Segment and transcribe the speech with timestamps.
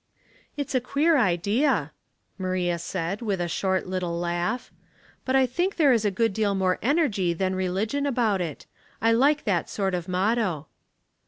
[0.57, 1.91] "It's a queer idea,"
[2.39, 6.05] Maria said, with a short, 368 Household Puzzles, little laugh;" but I think there is
[6.05, 8.65] a good deal more energy than religion about it.
[8.99, 10.65] I like that sort of motto."